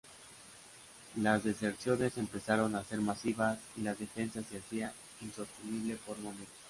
Las 1.17 1.43
deserciones 1.43 2.17
empezaron 2.17 2.73
a 2.75 2.83
ser 2.83 3.01
masivas 3.01 3.59
y 3.77 3.81
la 3.81 3.93
defensa 3.93 4.41
se 4.41 4.57
hacía 4.57 4.91
insostenible 5.21 5.95
por 5.97 6.17
momentos. 6.17 6.47